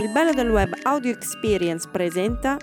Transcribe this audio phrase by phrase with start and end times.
[0.00, 2.56] Il bello del web Audio Experience presenta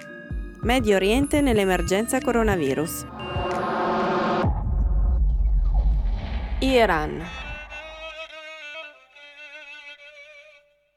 [0.61, 3.05] Medio Oriente nell'emergenza coronavirus.
[6.61, 7.21] Iran.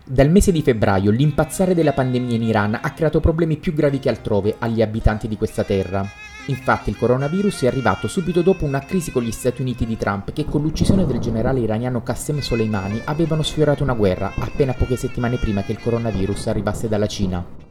[0.02, 4.08] Dal mese di febbraio l'impazzare della pandemia in Iran ha creato problemi più gravi che
[4.08, 6.29] altrove agli abitanti di questa terra.
[6.46, 10.32] Infatti il coronavirus è arrivato subito dopo una crisi con gli Stati Uniti di Trump
[10.32, 15.36] che con l'uccisione del generale iraniano Qassem Soleimani avevano sfiorato una guerra appena poche settimane
[15.36, 17.68] prima che il coronavirus arrivasse dalla Cina.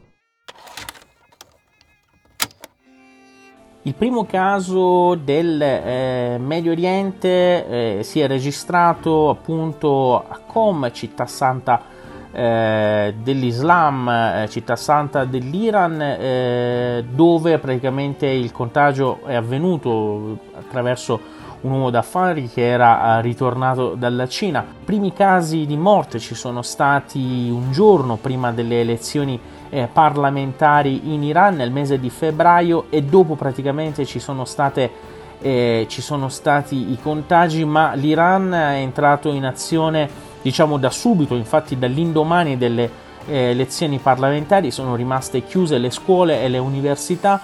[3.82, 11.24] Il primo caso del eh, Medio Oriente eh, si è registrato appunto a Qom, città
[11.24, 11.98] santa
[12.32, 21.72] eh, dell'Islam, eh, città santa dell'Iran, eh, dove praticamente il contagio è avvenuto attraverso un
[21.72, 24.60] uomo d'affari che era eh, ritornato dalla Cina.
[24.60, 31.12] I primi casi di morte ci sono stati un giorno prima delle elezioni eh, parlamentari
[31.14, 36.28] in Iran nel mese di febbraio e dopo praticamente ci sono state eh, ci sono
[36.28, 43.08] stati i contagi, ma l'Iran è entrato in azione diciamo da subito, infatti dall'indomani delle
[43.26, 47.40] eh, elezioni parlamentari sono rimaste chiuse le scuole e le università.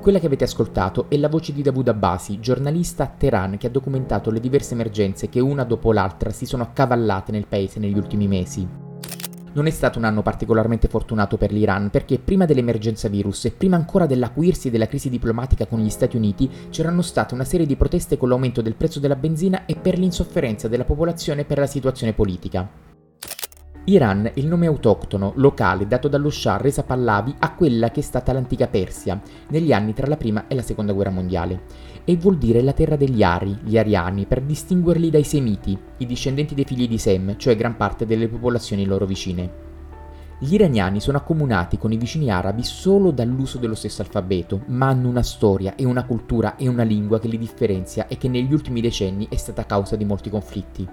[0.00, 3.70] Quella che avete ascoltato è la voce di Davud Abbasi, giornalista a Teheran che ha
[3.70, 8.26] documentato le diverse emergenze che una dopo l'altra si sono accavallate nel paese negli ultimi
[8.26, 8.91] mesi.
[9.54, 13.76] Non è stato un anno particolarmente fortunato per l'Iran perché prima dell'emergenza virus e prima
[13.76, 18.16] ancora dell'acuirsi della crisi diplomatica con gli Stati Uniti c'erano state una serie di proteste
[18.16, 22.66] con l'aumento del prezzo della benzina e per l'insofferenza della popolazione per la situazione politica.
[23.84, 28.02] Iran è il nome autoctono, locale, dato dallo Shah Reza Pahlavi a quella che è
[28.02, 32.38] stata l'antica Persia, negli anni tra la prima e la seconda guerra mondiale e vuol
[32.38, 36.88] dire la terra degli Ari, gli Ariani, per distinguerli dai Semiti, i discendenti dei figli
[36.88, 39.70] di Sem, cioè gran parte delle popolazioni loro vicine.
[40.38, 45.08] Gli iraniani sono accomunati con i vicini arabi solo dall'uso dello stesso alfabeto, ma hanno
[45.08, 48.80] una storia e una cultura e una lingua che li differenzia e che negli ultimi
[48.80, 50.88] decenni è stata causa di molti conflitti.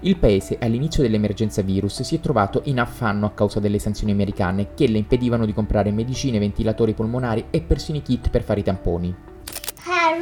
[0.00, 4.74] Il paese all'inizio dell'emergenza virus si è trovato in affanno a causa delle sanzioni americane
[4.74, 8.64] che le impedivano di comprare medicine, ventilatori polmonari e persino i kit per fare i
[8.64, 9.14] tamponi.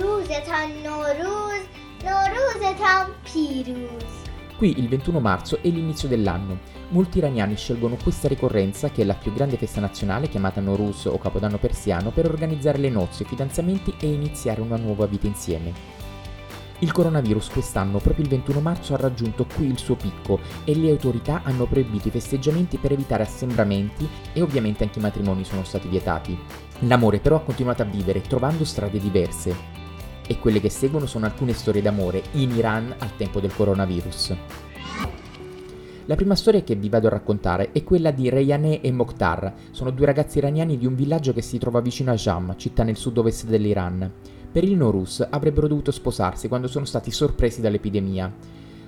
[0.01, 1.63] روزتان نوروز
[2.05, 4.13] نوروزتان پیروز
[4.57, 6.59] Qui il 21 marzo è l'inizio dell'anno.
[6.89, 11.17] Molti iraniani scelgono questa ricorrenza, che è la più grande festa nazionale chiamata Noruz o
[11.17, 15.96] Capodanno persiano, per organizzare le nozze, i fidanzamenti e iniziare una nuova vita insieme.
[16.80, 20.90] Il coronavirus quest'anno, proprio il 21 marzo, ha raggiunto qui il suo picco e le
[20.90, 25.88] autorità hanno proibito i festeggiamenti per evitare assembramenti e ovviamente anche i matrimoni sono stati
[25.88, 26.38] vietati.
[26.80, 29.76] L'amore però ha continuato a vivere, trovando strade diverse
[30.28, 34.36] e quelle che seguono sono alcune storie d'amore in Iran al tempo del coronavirus.
[36.04, 39.90] La prima storia che vi vado a raccontare è quella di Reyhaneh e Mokhtar, sono
[39.90, 43.46] due ragazzi iraniani di un villaggio che si trova vicino a Jam, città nel sud-ovest
[43.46, 44.10] dell'Iran.
[44.50, 48.32] Per il Norus avrebbero dovuto sposarsi quando sono stati sorpresi dall'epidemia.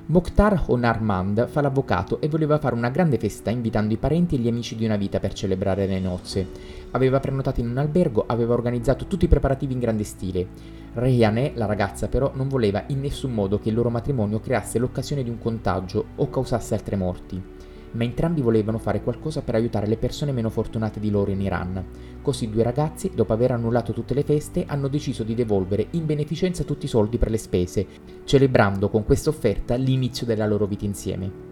[0.07, 4.49] Mokhtar Honarmand fa l'avvocato e voleva fare una grande festa invitando i parenti e gli
[4.49, 6.49] amici di una vita per celebrare le nozze.
[6.93, 10.49] Aveva prenotato in un albergo, aveva organizzato tutti i preparativi in grande stile.
[10.95, 15.23] Reyane, la ragazza però, non voleva in nessun modo che il loro matrimonio creasse l'occasione
[15.23, 17.60] di un contagio o causasse altre morti.
[17.93, 21.85] Ma entrambi volevano fare qualcosa per aiutare le persone meno fortunate di loro in Iran.
[22.23, 26.65] Così due ragazzi, dopo aver annullato tutte le feste, hanno deciso di devolvere in beneficenza
[26.65, 27.87] tutti i soldi per le spese,
[28.25, 31.49] celebrando con questa offerta l'inizio della loro vita insieme.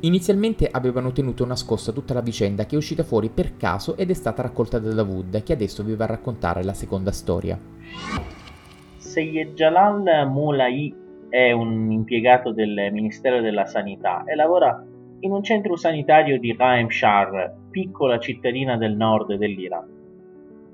[0.00, 4.14] Inizialmente avevano tenuto nascosta tutta la vicenda che è uscita fuori per caso ed è
[4.14, 7.58] stata raccolta da Dawood, che adesso vi va a raccontare la seconda storia.
[8.96, 10.92] Seyed Jalal Moulai
[11.28, 14.84] è un impiegato del Ministero della Sanità e lavora
[15.24, 20.00] in un centro sanitario di Qaim Shar, piccola cittadina del nord dell'Iran.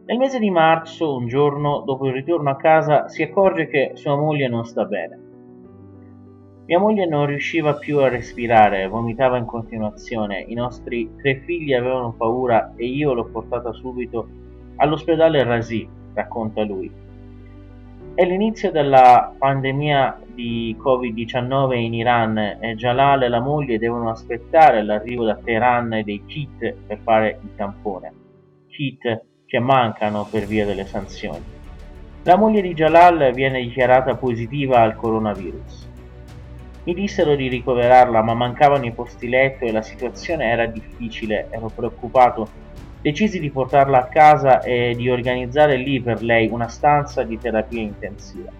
[0.06, 4.16] Nel mese di marzo, un giorno dopo il ritorno a casa, si accorge che sua
[4.16, 5.26] moglie non sta bene.
[6.64, 12.15] Mia moglie non riusciva più a respirare, vomitava in continuazione, i nostri tre figli avevano
[12.16, 14.28] paura e io l'ho portata subito
[14.77, 16.91] all'ospedale Razi, racconta lui.
[18.18, 24.82] È l'inizio della pandemia di Covid-19 in Iran e Jalal e la moglie devono aspettare
[24.82, 28.12] l'arrivo da Teheran dei kit per fare il tampone.
[28.66, 31.44] Kit che mancano per via delle sanzioni.
[32.24, 35.88] La moglie di Jalal viene dichiarata positiva al coronavirus.
[36.86, 41.70] Mi dissero di ricoverarla, ma mancavano i posti letto e la situazione era difficile, ero
[41.72, 42.66] preoccupato.
[43.00, 47.80] Decisi di portarla a casa e di organizzare lì per lei una stanza di terapia
[47.80, 48.50] intensiva.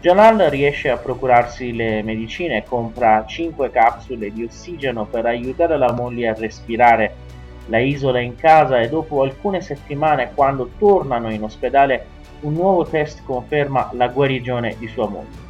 [0.00, 5.92] Jalal riesce a procurarsi le medicine e compra 5 capsule di ossigeno per aiutare la
[5.92, 7.14] moglie a respirare.
[7.66, 12.06] La isola in casa e dopo alcune settimane, quando tornano in ospedale,
[12.40, 15.47] un nuovo test conferma la guarigione di sua moglie.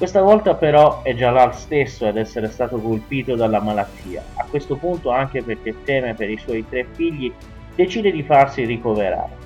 [0.00, 4.24] Questa volta però è Jalal stesso ad essere stato colpito dalla malattia.
[4.36, 7.30] A questo punto, anche perché teme per i suoi tre figli,
[7.74, 9.36] decide di farsi ricoverare.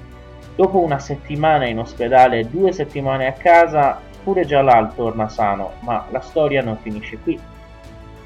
[0.55, 6.07] Dopo una settimana in ospedale e due settimane a casa, pure Jalal torna sano, ma
[6.11, 7.37] la storia non finisce qui.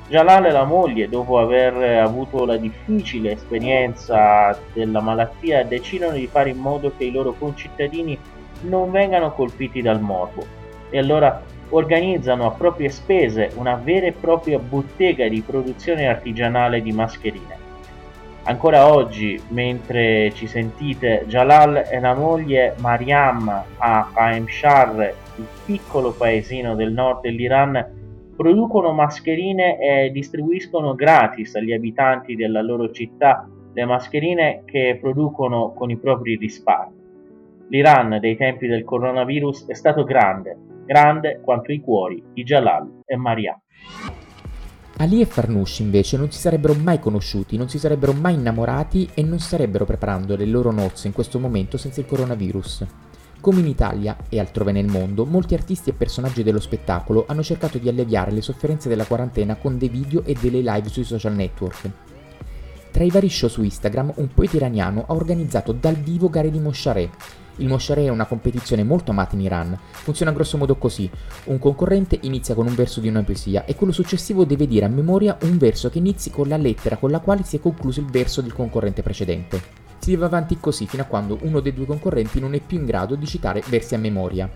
[0.08, 6.50] Jalal e la moglie, dopo aver avuto la difficile esperienza della malattia, decidono di fare
[6.50, 8.18] in modo che i loro concittadini
[8.64, 10.44] non vengano colpiti dal morbo
[10.90, 16.92] e allora organizzano a proprie spese una vera e propria bottega di produzione artigianale di
[16.92, 17.66] mascherine.
[18.44, 26.74] Ancora oggi, mentre ci sentite, Jalal e la moglie Mariam a Aemshar, il piccolo paesino
[26.74, 27.96] del nord dell'Iran,
[28.34, 35.90] producono mascherine e distribuiscono gratis agli abitanti della loro città le mascherine che producono con
[35.90, 36.96] i propri risparmi.
[37.68, 40.56] L'Iran dei tempi del coronavirus è stato grande,
[40.88, 43.60] grande quanto i cuori di Jalal e Mariam.
[45.00, 49.22] Ali e Farnoush invece non si sarebbero mai conosciuti, non si sarebbero mai innamorati e
[49.22, 52.86] non starebbero preparando le loro nozze in questo momento senza il coronavirus.
[53.38, 57.76] Come in Italia e altrove nel mondo, molti artisti e personaggi dello spettacolo hanno cercato
[57.76, 61.90] di alleviare le sofferenze della quarantena con dei video e delle live sui social network.
[62.90, 66.58] Tra i vari show su Instagram, un poeta iraniano ha organizzato dal vivo gare di
[66.58, 67.10] Moshareh,
[67.58, 69.78] il Moshareh è una competizione molto amata in Iran.
[69.90, 71.10] Funziona grosso modo così.
[71.44, 74.88] Un concorrente inizia con un verso di una poesia e quello successivo deve dire a
[74.88, 78.06] memoria un verso che inizi con la lettera con la quale si è concluso il
[78.06, 79.86] verso del concorrente precedente.
[79.98, 82.86] Si va avanti così fino a quando uno dei due concorrenti non è più in
[82.86, 84.48] grado di citare versi a memoria.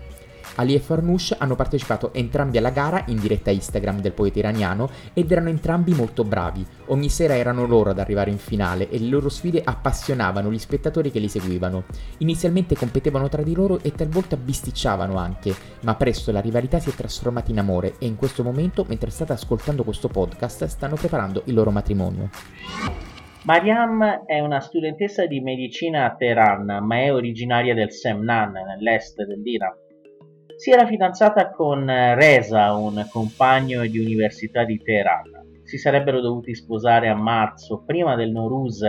[0.55, 5.31] Ali e Farnoush hanno partecipato entrambi alla gara in diretta Instagram del poeta iraniano ed
[5.31, 6.65] erano entrambi molto bravi.
[6.87, 11.11] Ogni sera erano loro ad arrivare in finale e le loro sfide appassionavano gli spettatori
[11.11, 11.85] che li seguivano.
[12.19, 16.93] Inizialmente competevano tra di loro e talvolta bisticciavano anche, ma presto la rivalità si è
[16.93, 21.53] trasformata in amore e in questo momento, mentre state ascoltando questo podcast, stanno preparando il
[21.53, 22.29] loro matrimonio.
[23.45, 29.82] Mariam è una studentessa di medicina a Teheran, ma è originaria del Semnan, nell'est dell'Iran.
[30.55, 35.61] Si era fidanzata con eh, Reza, un compagno di università di Teheran.
[35.63, 38.81] Si sarebbero dovuti sposare a marzo, prima del Nowruz,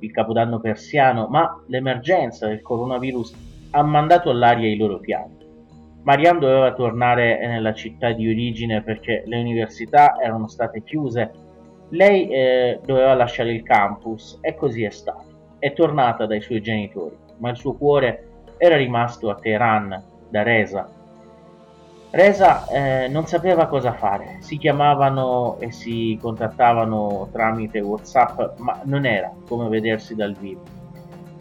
[0.00, 3.34] il capodanno persiano, ma l'emergenza del coronavirus
[3.72, 5.36] ha mandato all'aria i loro piani.
[6.02, 11.30] Mariam doveva tornare nella città di origine perché le università erano state chiuse.
[11.90, 15.56] Lei eh, doveva lasciare il campus e così è stato.
[15.58, 20.88] È tornata dai suoi genitori, ma il suo cuore era rimasto a Teheran, da Reza,
[22.10, 29.04] Resa eh, non sapeva cosa fare, si chiamavano e si contattavano tramite Whatsapp, ma non
[29.04, 30.62] era come vedersi dal vivo.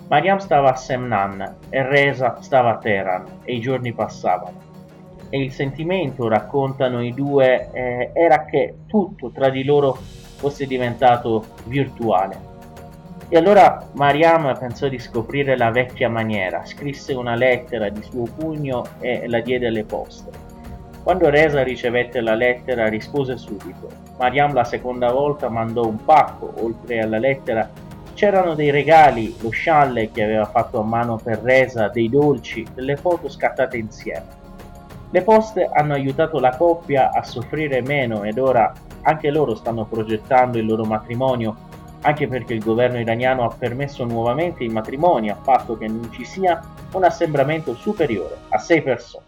[0.10, 4.66] Mariam stava a Semnan e Resa stava a Teheran e i giorni passavano.
[5.30, 11.46] E il sentimento, raccontano i due, eh, era che tutto tra di loro fosse diventato
[11.66, 12.56] virtuale.
[13.30, 18.84] E allora Mariam pensò di scoprire la vecchia maniera, scrisse una lettera di suo pugno
[19.00, 20.47] e la diede alle poste.
[21.08, 23.88] Quando Reza ricevette la lettera rispose subito.
[24.18, 27.70] Mariam la seconda volta mandò un pacco, oltre alla lettera
[28.14, 32.98] c'erano dei regali, lo scialle che aveva fatto a mano per Reza, dei dolci, delle
[32.98, 34.26] foto scattate insieme.
[35.10, 40.58] Le poste hanno aiutato la coppia a soffrire meno ed ora anche loro stanno progettando
[40.58, 41.56] il loro matrimonio,
[42.02, 46.26] anche perché il governo iraniano ha permesso nuovamente il matrimonio a patto che non ci
[46.26, 49.27] sia un assembramento superiore a sei persone.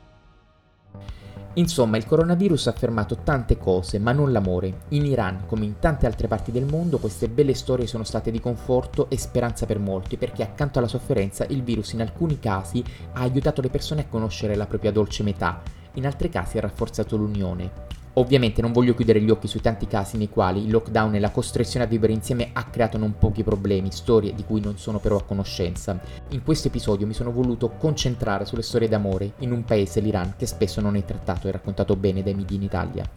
[1.53, 4.81] Insomma, il coronavirus ha fermato tante cose, ma non l'amore.
[4.89, 8.39] In Iran, come in tante altre parti del mondo, queste belle storie sono state di
[8.39, 13.21] conforto e speranza per molti, perché accanto alla sofferenza il virus in alcuni casi ha
[13.21, 15.61] aiutato le persone a conoscere la propria dolce metà,
[15.93, 17.97] in altri casi ha rafforzato l'unione.
[18.19, 21.31] Ovviamente non voglio chiudere gli occhi sui tanti casi nei quali il lockdown e la
[21.31, 25.15] costrizione a vivere insieme ha creato non pochi problemi, storie di cui non sono però
[25.15, 25.97] a conoscenza.
[26.31, 30.47] In questo episodio mi sono voluto concentrare sulle storie d'amore in un paese, l'Iran, che
[30.47, 33.09] spesso non è trattato e raccontato bene dai media in Italia.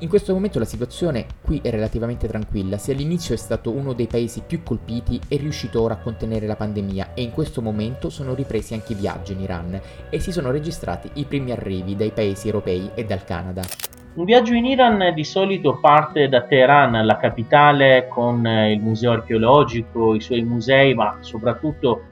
[0.00, 4.06] In questo momento la situazione qui è relativamente tranquilla, se all'inizio è stato uno dei
[4.06, 8.34] paesi più colpiti è riuscito ora a contenere la pandemia e in questo momento sono
[8.34, 12.46] ripresi anche i viaggi in Iran e si sono registrati i primi arrivi dai paesi
[12.46, 13.89] europei e dal Canada.
[14.12, 19.12] Un viaggio in Iran di solito parte da Teheran, la capitale, con eh, il museo
[19.12, 22.02] archeologico, i suoi musei, ma soprattutto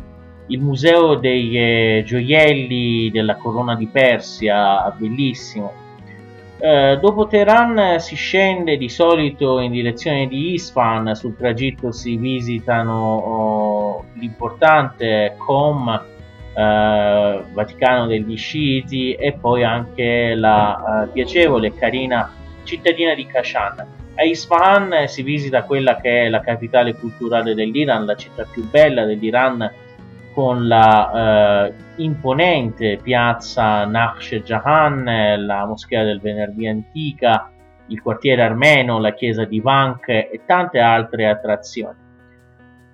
[0.47, 5.73] il museo dei eh, gioielli della corona di Persia, bellissimo.
[6.61, 13.17] Eh, dopo Teheran si scende di solito in direzione di Isfahan, sul tragitto si visitano
[13.17, 16.01] oh, l'importante Com,
[16.55, 22.31] eh, Vaticano degli Sciiti e poi anche la eh, piacevole e carina
[22.65, 23.87] cittadina di Kashan.
[24.15, 29.05] A Isfahan si visita quella che è la capitale culturale dell'Iran, la città più bella
[29.05, 29.71] dell'Iran
[30.35, 35.05] con la eh, imponente piazza Nakhsh Jahan,
[35.45, 37.51] la moschea del venerdì antica,
[37.87, 42.08] il quartiere armeno, la chiesa di Vank e tante altre attrazioni.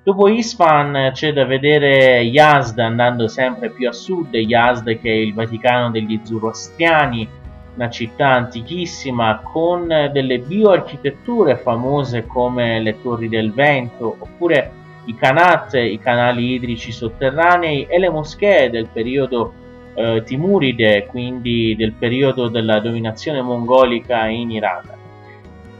[0.04, 5.32] Dopo Isfahan c'è da vedere Yazd andando sempre più a sud, Yazd che è il
[5.32, 7.26] Vaticano degli Zoroastriani,
[7.75, 14.70] una città antichissima con delle bioarchitetture famose come le Torri del Vento oppure
[15.06, 19.54] i canat, i canali idrici sotterranei e le moschee del periodo
[19.94, 25.03] eh, Timuride, quindi del periodo della dominazione mongolica in Iran.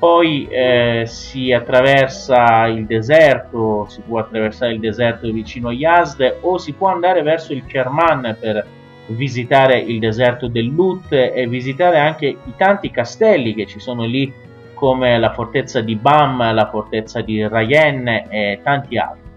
[0.05, 6.59] Poi eh, si attraversa il deserto, si può attraversare il deserto vicino a Yazd o
[6.59, 8.67] si può andare verso il Kerman per
[9.07, 14.31] visitare il deserto del Lut e visitare anche i tanti castelli che ci sono lì
[14.75, 19.31] come la fortezza di Bam, la fortezza di Rayen e tanti altri.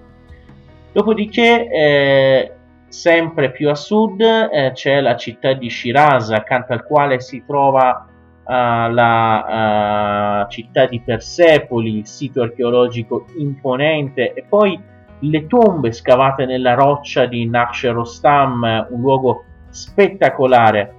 [0.91, 2.51] Dopodiché, eh,
[2.89, 8.05] sempre più a sud, eh, c'è la città di Shiraz, accanto al quale si trova
[8.49, 14.79] la uh, città di Persepoli, il sito archeologico imponente, e poi
[15.19, 20.97] le tombe scavate nella roccia di Nakhsh Rostam, un luogo spettacolare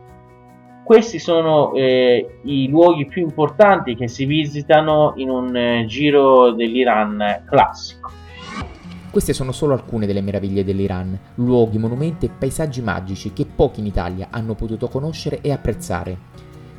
[0.89, 7.43] questi sono eh, i luoghi più importanti che si visitano in un eh, giro dell'Iran
[7.45, 8.11] classico.
[9.11, 13.87] Queste sono solo alcune delle meraviglie dell'Iran, luoghi, monumenti e paesaggi magici che pochi in
[13.87, 16.17] Italia hanno potuto conoscere e apprezzare.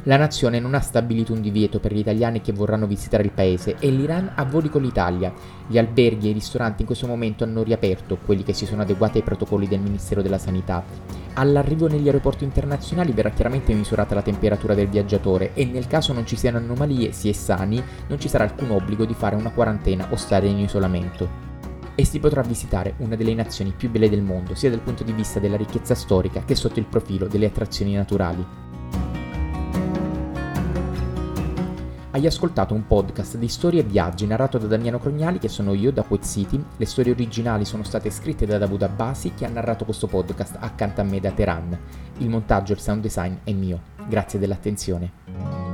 [0.04, 3.76] La nazione non ha stabilito un divieto per gli italiani che vorranno visitare il paese
[3.80, 5.34] e l'Iran ha voli con l'Italia.
[5.68, 9.18] Gli alberghi e i ristoranti in questo momento hanno riaperto, quelli che si sono adeguati
[9.18, 10.86] ai protocolli del Ministero della Sanità.
[11.34, 16.26] All'arrivo negli aeroporti internazionali verrà chiaramente misurata la temperatura del viaggiatore e nel caso non
[16.26, 20.08] ci siano anomalie, si è sani, non ci sarà alcun obbligo di fare una quarantena
[20.12, 21.48] o stare in isolamento
[21.96, 25.12] e si potrà visitare una delle nazioni più belle del mondo, sia dal punto di
[25.12, 28.69] vista della ricchezza storica che sotto il profilo delle attrazioni naturali.
[32.20, 35.90] Hai ascoltato un podcast di storie e viaggi narrato da Damiano Crognali, che sono io
[35.90, 36.62] da Poet City.
[36.76, 41.00] Le storie originali sono state scritte da Davud Abbasi, che ha narrato questo podcast accanto
[41.00, 41.80] a me da Teheran.
[42.18, 43.80] Il montaggio e il sound design è mio.
[44.06, 45.69] Grazie dell'attenzione.